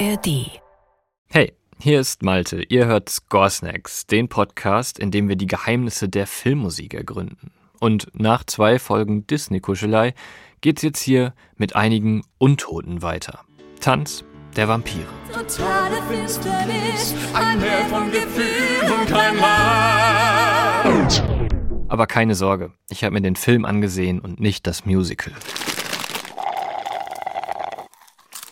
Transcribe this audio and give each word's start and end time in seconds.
ARD. 0.00 0.60
Hey, 1.28 1.52
hier 1.78 2.00
ist 2.00 2.22
Malte. 2.24 2.64
Ihr 2.68 2.86
hört 2.86 3.08
Score 3.08 3.48
Snacks, 3.48 4.06
den 4.06 4.28
Podcast, 4.28 4.98
in 4.98 5.12
dem 5.12 5.28
wir 5.28 5.36
die 5.36 5.46
Geheimnisse 5.46 6.08
der 6.08 6.26
Filmmusik 6.26 6.94
ergründen. 6.94 7.52
Und 7.78 8.08
nach 8.12 8.42
zwei 8.44 8.80
Folgen 8.80 9.26
Disney-Kuschelei 9.28 10.14
geht's 10.62 10.82
jetzt 10.82 11.00
hier 11.00 11.32
mit 11.56 11.76
einigen 11.76 12.22
Untoten 12.38 13.02
weiter. 13.02 13.44
Tanz 13.80 14.24
der 14.56 14.66
Vampire. 14.66 15.06
Totale 15.32 16.02
Finsternis, 16.08 17.14
ein 17.32 17.60
Meer 17.60 17.84
von 17.86 18.10
Gefühl 18.10 18.90
und 18.90 19.08
kein 19.08 19.36
Land. 20.96 21.22
Aber 21.88 22.08
keine 22.08 22.34
Sorge, 22.34 22.72
ich 22.90 23.04
habe 23.04 23.14
mir 23.14 23.20
den 23.20 23.36
Film 23.36 23.64
angesehen 23.64 24.18
und 24.18 24.40
nicht 24.40 24.66
das 24.66 24.86
Musical. 24.86 25.32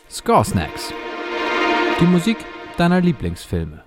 Score 0.08 0.44
Snacks. 0.44 0.92
Die 2.00 2.06
Musik 2.06 2.36
deiner 2.76 3.00
Lieblingsfilme. 3.00 3.84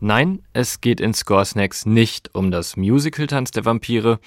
Nein, 0.00 0.42
es 0.52 0.80
geht 0.80 1.00
in 1.00 1.12
Score 1.14 1.44
Snacks 1.44 1.86
nicht 1.86 2.34
um 2.34 2.50
das 2.50 2.76
Musical 2.76 3.26
Tanz 3.26 3.50
der 3.50 3.64
Vampire, 3.64 4.20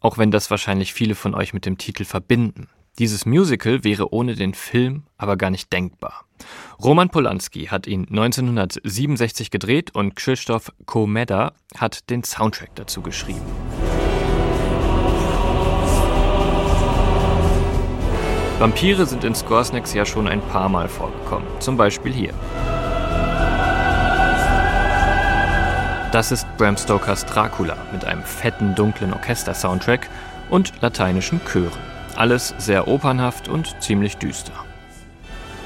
auch 0.00 0.18
wenn 0.18 0.30
das 0.30 0.50
wahrscheinlich 0.50 0.92
viele 0.92 1.14
von 1.14 1.34
euch 1.34 1.54
mit 1.54 1.66
dem 1.66 1.78
Titel 1.78 2.04
verbinden. 2.04 2.68
Dieses 2.98 3.26
Musical 3.26 3.84
wäre 3.84 4.12
ohne 4.12 4.34
den 4.34 4.54
Film 4.54 5.04
aber 5.18 5.36
gar 5.36 5.50
nicht 5.50 5.72
denkbar. 5.72 6.24
Roman 6.82 7.10
Polanski 7.10 7.66
hat 7.66 7.86
ihn 7.86 8.06
1967 8.08 9.50
gedreht 9.50 9.94
und 9.94 10.16
Krzysztof 10.16 10.72
Komeda 10.86 11.52
hat 11.76 12.10
den 12.10 12.24
Soundtrack 12.24 12.74
dazu 12.74 13.02
geschrieben. 13.02 13.44
Vampire 18.58 19.04
sind 19.04 19.22
in 19.22 19.34
Scoresnacks 19.34 19.92
ja 19.92 20.06
schon 20.06 20.26
ein 20.26 20.40
paar 20.40 20.70
Mal 20.70 20.88
vorgekommen, 20.88 21.46
zum 21.58 21.76
Beispiel 21.76 22.10
hier. 22.10 22.32
Das 26.10 26.32
ist 26.32 26.46
Bram 26.56 26.78
Stokers 26.78 27.26
Dracula 27.26 27.76
mit 27.92 28.06
einem 28.06 28.22
fetten, 28.22 28.74
dunklen 28.74 29.12
Orchester-Soundtrack 29.12 30.08
und 30.48 30.72
lateinischen 30.80 31.42
Chören. 31.44 31.78
Alles 32.16 32.54
sehr 32.56 32.88
opernhaft 32.88 33.46
und 33.48 33.82
ziemlich 33.82 34.16
düster. 34.16 34.54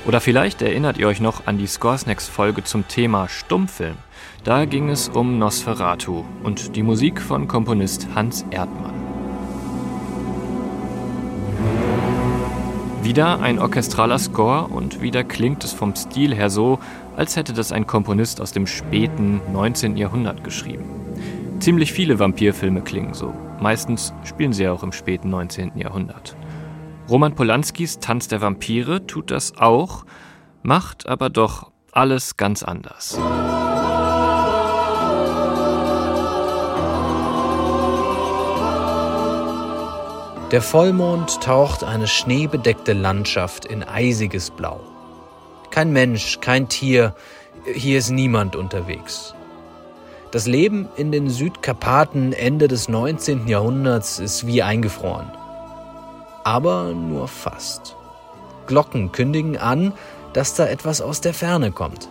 Oder 0.04 0.20
vielleicht 0.20 0.60
erinnert 0.60 0.98
ihr 0.98 1.06
euch 1.06 1.20
noch 1.20 1.46
an 1.46 1.58
die 1.58 1.68
Scoresnacks-Folge 1.68 2.64
zum 2.64 2.88
Thema 2.88 3.28
Stummfilm. 3.28 3.98
Da 4.42 4.64
ging 4.64 4.88
es 4.88 5.08
um 5.08 5.38
Nosferatu 5.38 6.24
und 6.42 6.74
die 6.74 6.82
Musik 6.82 7.20
von 7.20 7.46
Komponist 7.46 8.08
Hans 8.16 8.44
Erdmann. 8.50 8.99
Wieder 13.02 13.40
ein 13.40 13.58
orchestraler 13.58 14.18
Score 14.18 14.68
und 14.68 15.00
wieder 15.00 15.24
klingt 15.24 15.64
es 15.64 15.72
vom 15.72 15.96
Stil 15.96 16.34
her 16.34 16.50
so, 16.50 16.78
als 17.16 17.34
hätte 17.34 17.54
das 17.54 17.72
ein 17.72 17.86
Komponist 17.86 18.42
aus 18.42 18.52
dem 18.52 18.66
späten 18.66 19.40
19. 19.52 19.96
Jahrhundert 19.96 20.44
geschrieben. 20.44 20.84
Ziemlich 21.60 21.92
viele 21.92 22.18
Vampirfilme 22.18 22.82
klingen 22.82 23.14
so. 23.14 23.32
Meistens 23.58 24.12
spielen 24.24 24.52
sie 24.52 24.68
auch 24.68 24.82
im 24.82 24.92
späten 24.92 25.30
19. 25.30 25.72
Jahrhundert. 25.76 26.36
Roman 27.08 27.34
Polanskis 27.34 28.00
Tanz 28.00 28.28
der 28.28 28.42
Vampire 28.42 29.06
tut 29.06 29.30
das 29.30 29.56
auch, 29.56 30.04
macht 30.62 31.08
aber 31.08 31.30
doch 31.30 31.70
alles 31.92 32.36
ganz 32.36 32.62
anders. 32.62 33.18
Der 40.50 40.62
Vollmond 40.62 41.42
taucht 41.42 41.84
eine 41.84 42.08
schneebedeckte 42.08 42.92
Landschaft 42.92 43.66
in 43.66 43.84
eisiges 43.84 44.50
Blau. 44.50 44.80
Kein 45.70 45.92
Mensch, 45.92 46.40
kein 46.40 46.68
Tier, 46.68 47.14
hier 47.72 47.98
ist 47.98 48.10
niemand 48.10 48.56
unterwegs. 48.56 49.36
Das 50.32 50.48
Leben 50.48 50.88
in 50.96 51.12
den 51.12 51.30
Südkarpaten 51.30 52.32
Ende 52.32 52.66
des 52.66 52.88
19. 52.88 53.46
Jahrhunderts 53.46 54.18
ist 54.18 54.44
wie 54.44 54.60
eingefroren. 54.60 55.30
Aber 56.42 56.94
nur 56.94 57.28
fast. 57.28 57.94
Glocken 58.66 59.12
kündigen 59.12 59.56
an, 59.56 59.92
dass 60.32 60.54
da 60.54 60.66
etwas 60.66 61.00
aus 61.00 61.20
der 61.20 61.34
Ferne 61.34 61.70
kommt. 61.70 62.08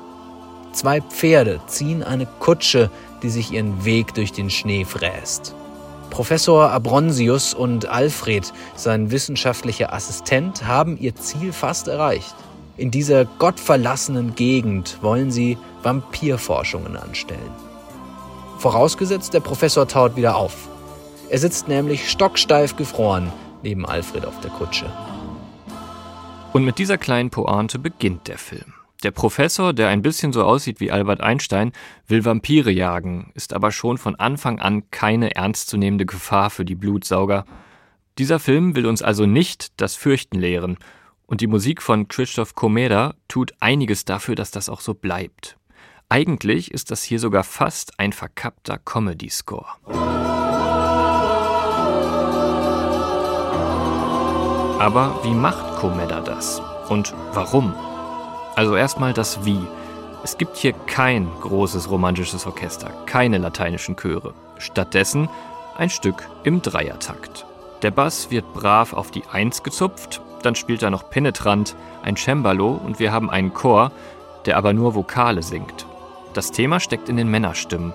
Zwei 0.72 1.02
Pferde 1.02 1.60
ziehen 1.68 2.04
eine 2.04 2.26
Kutsche, 2.26 2.90
die 3.22 3.30
sich 3.30 3.52
ihren 3.52 3.84
Weg 3.84 4.14
durch 4.14 4.32
den 4.32 4.50
Schnee 4.50 4.86
fräst. 4.86 5.56
Professor 6.10 6.72
Abronsius 6.72 7.54
und 7.54 7.88
Alfred, 7.88 8.52
sein 8.76 9.12
wissenschaftlicher 9.12 9.94
Assistent, 9.94 10.66
haben 10.66 10.98
ihr 10.98 11.16
Ziel 11.16 11.54
fast 11.54 11.88
erreicht. 11.88 12.36
In 12.78 12.92
dieser 12.92 13.26
gottverlassenen 13.26 14.36
Gegend 14.36 14.98
wollen 15.02 15.32
sie 15.32 15.58
Vampirforschungen 15.84 16.98
anstellen. 16.98 17.52
Vorausgesetzt, 18.58 19.34
der 19.34 19.40
Professor 19.40 19.88
taut 19.88 20.16
wieder 20.16 20.36
auf. 20.36 20.68
Er 21.30 21.40
sitzt 21.40 21.68
nämlich 21.68 22.10
stocksteif 22.10 22.76
gefroren 22.76 23.32
neben 23.64 23.86
Alfred 23.86 24.26
auf 24.26 24.40
der 24.42 24.52
Kutsche. 24.52 24.92
Und 26.54 26.66
mit 26.66 26.78
dieser 26.78 26.98
kleinen 26.98 27.30
Pointe 27.30 27.80
beginnt 27.80 28.28
der 28.28 28.38
Film. 28.38 28.74
Der 29.04 29.12
Professor, 29.12 29.72
der 29.72 29.88
ein 29.88 30.02
bisschen 30.02 30.34
so 30.34 30.44
aussieht 30.44 30.82
wie 30.82 30.92
Albert 30.92 31.22
Einstein, 31.22 31.72
will 32.08 32.26
Vampire 32.26 32.70
jagen, 32.70 33.32
ist 33.34 33.54
aber 33.54 33.72
schon 33.72 33.98
von 33.98 34.16
Anfang 34.16 34.60
an 34.60 34.92
keine 34.92 35.36
ernstzunehmende 35.36 36.06
Gefahr 36.06 36.50
für 36.50 36.66
die 36.66 36.76
Blutsauger. 36.76 37.46
Dieser 38.18 38.40
Film 38.40 38.76
will 38.76 38.86
uns 38.86 39.02
also 39.02 39.26
nicht 39.26 39.80
das 39.80 39.96
Fürchten 39.96 40.38
lehren, 40.38 40.78
und 41.26 41.42
die 41.42 41.48
Musik 41.48 41.82
von 41.82 42.08
Christoph 42.08 42.56
Komeda 42.56 43.14
tut 43.28 43.54
einiges 43.60 44.04
dafür, 44.04 44.36
dass 44.36 44.52
das 44.52 44.68
auch 44.68 44.82
so 44.82 44.96
bleibt. 44.96 45.58
Eigentlich 46.10 46.72
ist 46.72 46.92
das 46.92 47.04
hier 47.04 47.20
sogar 47.20 47.44
fast 47.44 48.00
ein 48.00 48.12
verkappter 48.14 48.80
Comedy-Score. 48.80 49.68
Aber 54.80 55.20
wie 55.24 55.36
macht 55.36 55.78
Komeda 55.78 56.20
das? 56.22 56.60
Und 56.90 57.14
warum? 57.34 57.76
Also 58.60 58.76
erstmal 58.76 59.14
das 59.14 59.46
Wie. 59.46 59.66
Es 60.22 60.38
gibt 60.38 60.58
hier 60.58 60.74
kein 60.74 61.30
großes 61.40 61.90
romantisches 61.90 62.46
Orchester, 62.46 62.92
keine 63.06 63.38
lateinischen 63.38 63.96
Chöre. 63.96 64.34
Stattdessen 64.58 65.30
ein 65.78 65.90
Stück 65.90 66.28
im 66.44 66.62
Dreiertakt. 66.62 67.46
Der 67.84 67.92
Bass 67.92 68.32
wird 68.32 68.54
brav 68.54 68.92
auf 68.92 69.12
die 69.12 69.24
Eins 69.32 69.64
gezupft, 69.64 70.20
dann 70.44 70.56
spielt 70.56 70.84
er 70.84 70.90
noch 70.90 71.10
penetrant 71.10 71.78
ein 72.04 72.18
Cembalo 72.18 72.72
und 72.72 73.00
wir 73.00 73.14
haben 73.14 73.30
einen 73.30 73.54
Chor, 73.54 73.94
der 74.46 74.58
aber 74.58 74.74
nur 74.74 74.94
Vokale 74.94 75.42
singt. 75.42 75.86
Das 76.34 76.52
Thema 76.52 76.82
steckt 76.82 77.08
in 77.08 77.16
den 77.16 77.32
Männerstimmen, 77.32 77.94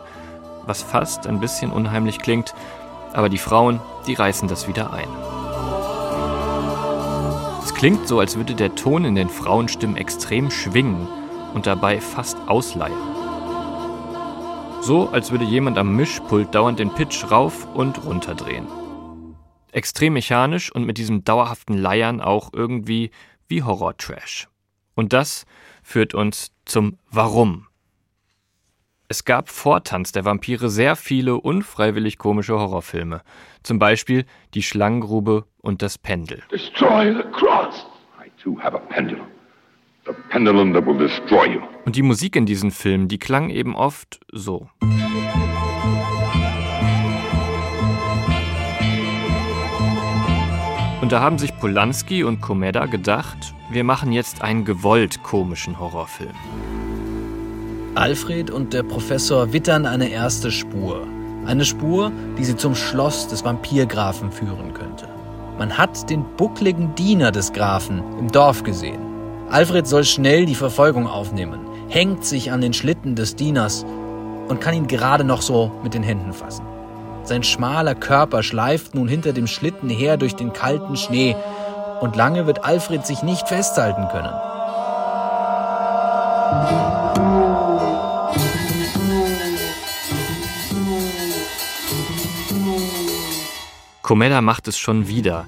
was 0.65 0.83
fast 0.83 1.27
ein 1.27 1.41
bisschen 1.41 1.73
unheimlich 1.73 2.21
klingt, 2.21 2.55
aber 3.13 3.29
die 3.29 3.37
Frauen, 3.37 3.83
die 4.07 4.15
reißen 4.15 4.49
das 4.49 4.67
wieder 4.67 4.95
ein. 4.95 5.34
Klingt 7.75 8.09
so, 8.09 8.21
als 8.21 8.37
würde 8.37 8.55
der 8.55 8.75
Ton 8.75 9.05
in 9.05 9.15
den 9.15 9.29
Frauenstimmen 9.29 9.97
extrem 9.97 10.51
schwingen 10.51 11.07
und 11.55 11.67
dabei 11.67 12.01
fast 12.01 12.39
ausleiern. 12.47 13.15
So, 14.81 15.09
als 15.11 15.31
würde 15.31 15.45
jemand 15.45 15.79
am 15.79 15.97
Mischpult 15.97 16.55
dauernd 16.55 16.79
den 16.79 16.91
Pitch 16.91 17.31
rauf 17.31 17.67
und 17.75 18.05
runter 18.05 18.35
drehen. 18.35 18.67
Extrem 19.73 20.13
mechanisch 20.13 20.71
und 20.73 20.85
mit 20.85 20.99
diesem 20.99 21.25
dauerhaften 21.25 21.77
Leiern 21.77 22.21
auch 22.21 22.51
irgendwie 22.53 23.11
wie 23.49 23.63
Horror-Trash. 23.63 24.49
Und 24.95 25.13
das 25.13 25.45
führt 25.83 26.15
uns 26.15 26.53
zum 26.65 26.99
Warum. 27.11 27.67
Es 29.07 29.27
gab 29.27 29.51
vor 29.51 29.85
Tanz 29.85 30.13
der 30.13 30.25
Vampire 30.25 30.71
sehr 30.71 30.97
viele 30.97 31.37
unfreiwillig 31.37 32.17
komische 32.17 32.59
Horrorfilme. 32.59 33.21
Zum 33.63 33.79
Beispiel 33.79 34.25
Die 34.55 34.63
Schlangengrube 34.63 35.45
und 35.61 35.83
das 35.83 35.99
Pendel. 35.99 36.43
Destroy 36.51 37.15
the 37.15 37.23
cross. 37.33 37.85
I 38.19 38.31
too 38.43 38.59
have 38.59 38.75
a 38.75 38.79
pendulum. 38.79 39.27
The 40.07 40.13
pendulum 40.31 40.73
that 40.73 40.87
will 40.87 40.97
destroy 40.97 41.47
you. 41.53 41.61
Und 41.85 41.97
die 41.97 42.03
Musik 42.03 42.35
in 42.35 42.47
diesen 42.47 42.71
Filmen, 42.71 43.09
die 43.09 43.19
klang 43.19 43.51
eben 43.51 43.77
oft 43.77 44.21
so. 44.33 44.71
Und 51.03 51.13
da 51.13 51.21
haben 51.21 51.37
sich 51.37 51.55
Polanski 51.59 52.25
und 52.25 52.41
Komeda 52.41 52.87
gedacht, 52.87 53.55
wir 53.71 53.85
machen 53.85 54.13
jetzt 54.13 54.41
einen 54.41 54.65
gewollt 54.65 55.23
komischen 55.23 55.79
Horrorfilm. 55.79 56.35
Alfred 57.97 58.51
und 58.51 58.73
der 58.73 58.83
Professor 58.83 59.53
wittern 59.53 59.87
eine 59.87 60.09
erste 60.09 60.51
Spur. 60.51 61.07
Eine 61.47 61.65
Spur, 61.65 62.11
die 62.37 62.45
sie 62.45 62.57
zum 62.57 62.75
Schloss 62.75 63.29
des 63.29 63.45
Vampirgrafen 63.45 64.33
führen 64.33 64.75
könnte. 64.75 65.07
Man 65.59 65.79
hat 65.79 66.11
den 66.11 66.25
buckligen 66.37 66.97
Diener 66.97 67.31
des 67.31 67.53
Grafen 67.53 68.03
im 68.19 68.33
Dorf 68.33 68.65
gesehen. 68.65 68.99
Alfred 69.49 69.87
soll 69.87 70.03
schnell 70.03 70.45
die 70.45 70.57
Verfolgung 70.57 71.07
aufnehmen, 71.07 71.61
hängt 71.89 72.25
sich 72.25 72.51
an 72.51 72.61
den 72.61 72.73
Schlitten 72.73 73.15
des 73.15 73.37
Dieners 73.37 73.87
und 74.49 74.61
kann 74.61 74.75
ihn 74.75 74.89
gerade 74.89 75.23
noch 75.23 75.43
so 75.43 75.71
mit 75.85 75.95
den 75.95 76.03
Händen 76.03 76.33
fassen. 76.33 76.67
Sein 77.23 77.45
schmaler 77.45 77.95
Körper 77.95 78.43
schleift 78.43 78.97
nun 78.97 79.07
hinter 79.07 79.33
dem 79.33 79.47
Schlitten 79.47 79.89
her 79.89 80.17
durch 80.17 80.35
den 80.35 80.53
kalten 80.53 80.97
Schnee 80.97 81.37
und 82.01 82.17
lange 82.17 82.49
wird 82.49 82.65
Alfred 82.65 83.07
sich 83.07 83.23
nicht 83.23 83.47
festhalten 83.47 84.09
können. 84.11 84.35
Comeda 94.05 94.43
macht 94.43 94.69
es 94.69 94.77
schon 94.77 95.09
wieder. 95.09 95.47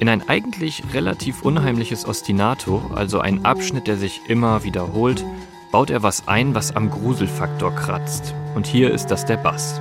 In 0.00 0.08
ein 0.08 0.28
eigentlich 0.28 0.82
relativ 0.92 1.42
unheimliches 1.42 2.04
Ostinato, 2.04 2.90
also 2.92 3.20
ein 3.20 3.44
Abschnitt, 3.44 3.86
der 3.86 3.96
sich 3.96 4.22
immer 4.26 4.64
wiederholt, 4.64 5.24
baut 5.70 5.88
er 5.88 6.02
was 6.02 6.26
ein, 6.26 6.52
was 6.52 6.74
am 6.74 6.90
Gruselfaktor 6.90 7.72
kratzt. 7.72 8.34
Und 8.56 8.66
hier 8.66 8.90
ist 8.90 9.06
das 9.12 9.24
der 9.24 9.36
Bass. 9.36 9.80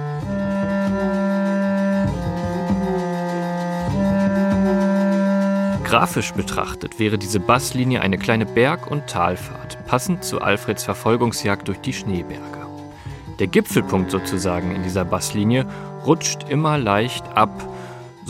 Grafisch 5.83 6.31
betrachtet 6.33 6.99
wäre 6.99 7.17
diese 7.17 7.39
Basslinie 7.39 8.01
eine 8.01 8.19
kleine 8.19 8.45
Berg- 8.45 8.91
und 8.91 9.07
Talfahrt, 9.07 9.83
passend 9.87 10.23
zu 10.23 10.41
Alfreds 10.41 10.83
Verfolgungsjagd 10.83 11.67
durch 11.67 11.79
die 11.79 11.93
Schneeberge. 11.93 12.67
Der 13.39 13.47
Gipfelpunkt 13.47 14.11
sozusagen 14.11 14.75
in 14.75 14.83
dieser 14.83 15.05
Basslinie 15.05 15.65
rutscht 16.05 16.47
immer 16.49 16.77
leicht 16.77 17.25
ab 17.35 17.49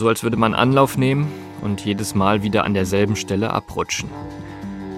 so 0.02 0.08
als 0.08 0.24
würde 0.24 0.36
man 0.36 0.52
Anlauf 0.52 0.98
nehmen 0.98 1.30
und 1.60 1.84
jedes 1.84 2.16
Mal 2.16 2.42
wieder 2.42 2.64
an 2.64 2.74
derselben 2.74 3.14
Stelle 3.14 3.50
abrutschen. 3.50 4.10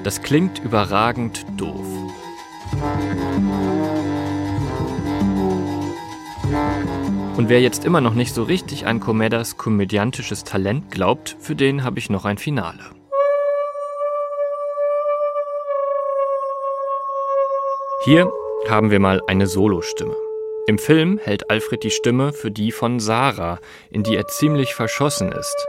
Das 0.02 0.22
klingt 0.22 0.64
überragend 0.64 1.44
doof. 1.58 1.86
Und 7.36 7.50
wer 7.50 7.60
jetzt 7.60 7.84
immer 7.84 8.00
noch 8.00 8.14
nicht 8.14 8.32
so 8.32 8.44
richtig 8.44 8.86
an 8.86 8.98
Comedas 8.98 9.58
komödiantisches 9.58 10.42
Talent 10.42 10.90
glaubt, 10.90 11.36
für 11.38 11.54
den 11.54 11.84
habe 11.84 11.98
ich 11.98 12.08
noch 12.08 12.24
ein 12.24 12.38
Finale. 12.38 12.80
Hier 18.06 18.32
haben 18.70 18.90
wir 18.90 19.00
mal 19.00 19.20
eine 19.26 19.46
Solostimme. 19.46 20.24
Im 20.66 20.78
Film 20.78 21.19
hält 21.22 21.50
Alfred 21.50 21.82
die 21.82 21.90
Stimme 21.90 22.32
für 22.32 22.50
die 22.50 22.72
von 22.72 22.99
Sarah, 22.99 23.58
in 23.90 24.02
die 24.02 24.16
er 24.16 24.26
ziemlich 24.28 24.75
verschossen 24.75 25.31
ist. 25.31 25.66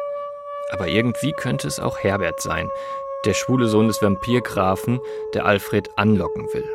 Aber 0.69 0.87
irgendwie 0.87 1.33
könnte 1.33 1.67
es 1.67 1.81
auch 1.81 1.99
Herbert 1.99 2.39
sein, 2.39 2.69
der 3.25 3.33
schwule 3.33 3.67
Sohn 3.67 3.87
des 3.87 4.01
Vampirgrafen, 4.01 5.01
der 5.33 5.45
Alfred 5.45 5.89
anlocken 5.97 6.47
will. 6.53 6.69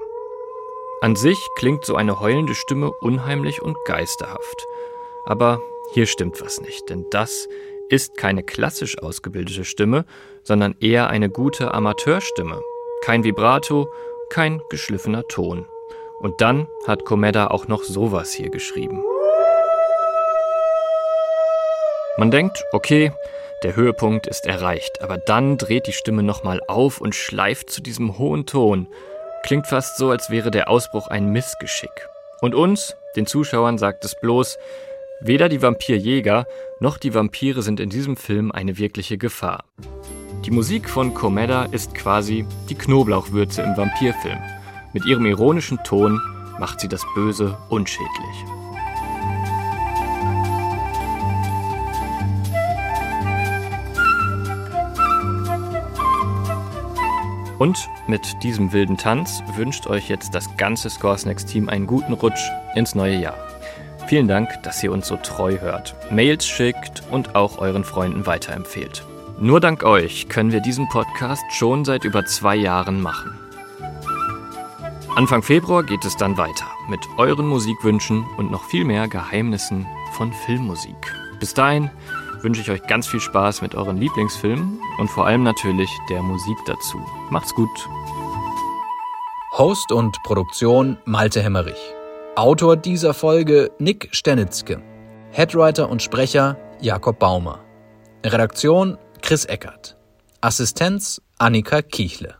An 1.01 1.17
sich 1.17 1.39
klingt 1.57 1.87
so 1.87 1.97
eine 1.97 2.21
heulende 2.21 2.55
Stimme 2.55 2.93
unheimlich 3.01 3.63
und 3.63 3.79
geisterhaft. 3.87 4.67
Aber 5.25 5.63
hier 5.95 6.07
stimmt 6.07 6.43
was 6.43 6.61
nicht, 6.61 6.91
denn 6.91 7.07
das 7.11 7.49
ist 7.89 8.19
keine 8.19 8.43
klassisch 8.43 8.99
ausgebildete 8.99 9.65
Stimme, 9.65 10.05
sondern 10.43 10.77
eher 10.79 11.09
eine 11.09 11.31
gute 11.31 11.73
Amateurstimme. 11.73 12.61
Kein 13.03 13.25
Vibrato, 13.25 13.89
kein 14.29 14.61
geschliffener 14.69 15.27
Ton. 15.27 15.67
Und 16.21 16.43
dann 16.43 16.69
hat 16.87 17.07
Komeda 17.07 17.47
auch 17.47 17.67
noch 17.67 17.83
sowas 17.83 18.33
hier 18.33 18.51
geschrieben. 18.51 19.03
Man 22.19 22.31
denkt, 22.31 22.63
okay, 22.73 23.13
der 23.63 23.75
Höhepunkt 23.75 24.27
ist 24.27 24.47
erreicht, 24.47 25.01
aber 25.01 25.17
dann 25.17 25.57
dreht 25.57 25.87
die 25.87 25.95
Stimme 25.95 26.23
nochmal 26.23 26.61
auf 26.69 27.01
und 27.01 27.15
schleift 27.15 27.71
zu 27.71 27.81
diesem 27.81 28.19
hohen 28.19 28.45
Ton. 28.45 28.87
Klingt 29.43 29.67
fast 29.67 29.97
so, 29.97 30.11
als 30.11 30.29
wäre 30.29 30.51
der 30.51 30.69
Ausbruch 30.69 31.09
ein 31.09 31.33
Missgeschick. 31.33 32.09
Und 32.43 32.55
uns, 32.55 32.95
den 33.17 33.27
Zuschauern, 33.27 33.79
sagt 33.79 34.05
es 34.05 34.15
bloß, 34.21 34.59
weder 35.23 35.49
die 35.49 35.63
Vampirjäger 35.63 36.47
noch 36.81 36.99
die 36.99 37.15
Vampire 37.15 37.63
sind 37.63 37.81
in 37.81 37.89
diesem 37.89 38.19
Film 38.19 38.53
eine 38.53 38.77
wirkliche 38.77 39.17
Gefahr. 39.17 39.65
Die 40.45 40.51
Musik 40.51 40.91
von 40.91 41.15
Komeda 41.15 41.65
ist 41.65 41.95
quasi 41.95 42.45
die 42.69 42.75
Knoblauchwürze 42.75 43.63
im 43.63 43.75
Vampirfilm. 43.77 44.60
Mit 44.93 45.05
ihrem 45.07 45.27
ironischen 45.27 45.79
Ton 45.85 46.21
macht 46.59 46.81
sie 46.81 46.89
das 46.89 47.05
Böse 47.15 47.57
unschädlich. 47.69 48.45
Und 57.59 57.89
mit 58.07 58.43
diesem 58.43 58.73
wilden 58.73 58.97
Tanz 58.97 59.43
wünscht 59.55 59.87
euch 59.87 60.09
jetzt 60.09 60.35
das 60.35 60.57
ganze 60.57 60.89
Scoresnacks-Team 60.89 61.69
einen 61.69 61.87
guten 61.87 62.15
Rutsch 62.15 62.41
ins 62.75 62.95
neue 62.95 63.17
Jahr. 63.17 63.37
Vielen 64.09 64.29
Dank, 64.29 64.63
dass 64.63 64.83
ihr 64.83 64.91
uns 64.91 65.07
so 65.07 65.17
treu 65.17 65.59
hört, 65.61 65.95
Mails 66.11 66.47
schickt 66.47 67.03
und 67.11 67.37
auch 67.37 67.59
euren 67.59 67.85
Freunden 67.85 68.27
weiterempfehlt. 68.27 69.05
Nur 69.39 69.61
dank 69.61 69.85
euch 69.85 70.29
können 70.29 70.53
wir 70.53 70.61
diesen 70.61 70.89
Podcast 70.89 71.45
schon 71.53 71.85
seit 71.85 72.05
über 72.05 72.25
zwei 72.25 72.57
Jahren 72.57 73.01
machen. 73.01 73.40
Anfang 75.17 75.43
Februar 75.43 75.83
geht 75.83 76.05
es 76.05 76.17
dann 76.17 76.39
weiter 76.39 76.67
mit 76.89 77.01
euren 77.19 77.47
Musikwünschen 77.49 78.25
und 78.37 78.51
noch 78.51 78.65
viel 78.65 78.85
mehr 78.85 79.09
Geheimnissen 79.09 79.87
von 80.13 80.33
Filmmusik. 80.33 81.15
Bis 81.41 81.53
dahin 81.53 81.91
wünsche 82.43 82.61
ich 82.61 82.71
euch 82.71 82.87
ganz 82.87 83.09
viel 83.09 83.21
Spaß 83.21 83.61
mit 83.61 83.75
euren 83.75 83.97
Lieblingsfilmen 83.97 84.81
und 84.99 85.09
vor 85.09 85.27
allem 85.27 85.43
natürlich 85.43 85.91
der 86.09 86.23
Musik 86.23 86.57
dazu. 86.65 87.01
Macht's 87.29 87.55
gut. 87.55 87.89
Host 89.59 89.91
und 89.91 90.17
Produktion 90.23 90.97
Malte 91.05 91.43
Hemmerich. 91.43 91.95
Autor 92.37 92.77
dieser 92.77 93.13
Folge 93.13 93.73
Nick 93.79 94.09
Stenitzke. 94.13 94.81
Headwriter 95.33 95.91
und 95.91 96.03
Sprecher 96.03 96.57
Jakob 96.81 97.19
Baumer. 97.19 97.59
Redaktion 98.25 98.97
Chris 99.23 99.45
Eckert. 99.45 99.97
Assistenz 100.41 101.21
Annika 101.37 101.83
Kiechle. 101.83 102.40